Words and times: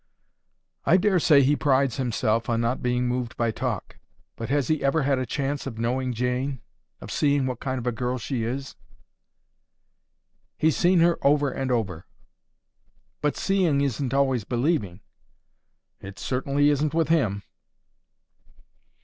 "I 0.83 0.97
daresay 0.97 1.41
he 1.43 1.55
prides 1.55 1.97
himself 1.97 2.49
on 2.49 2.59
not 2.59 2.81
being 2.81 3.07
moved 3.07 3.37
by 3.37 3.51
talk. 3.51 3.99
But 4.35 4.49
has 4.49 4.67
he 4.67 4.83
ever 4.83 5.03
had 5.03 5.19
a 5.19 5.27
chance 5.27 5.67
of 5.67 5.77
knowing 5.77 6.11
Jane—of 6.11 7.11
seeing 7.11 7.45
what 7.45 7.59
kind 7.59 7.77
of 7.77 7.85
a 7.85 7.91
girl 7.91 8.17
she 8.17 8.43
is?" 8.43 8.75
"He's 10.57 10.75
seen 10.75 11.01
her 11.01 11.19
over 11.21 11.51
and 11.51 11.71
over." 11.71 12.07
"But 13.21 13.37
seeing 13.37 13.81
isn't 13.81 14.11
always 14.11 14.43
believing." 14.43 15.01
"It 15.99 16.17
certainly 16.17 16.69
isn't 16.69 16.95
with 16.95 17.09
him." 17.09 17.43